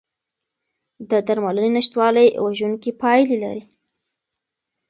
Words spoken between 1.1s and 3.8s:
درملنې نشتوالی وژونکي پایلې لري.